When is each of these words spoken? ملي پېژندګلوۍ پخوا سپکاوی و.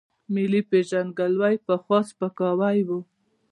ملي 0.33 0.61
پېژندګلوۍ 0.69 1.55
پخوا 1.65 1.99
سپکاوی 2.09 2.79
و. 2.87 2.89